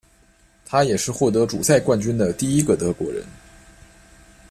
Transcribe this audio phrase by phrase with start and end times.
[0.65, 3.23] 他也是获得主赛冠军的第一个德国人。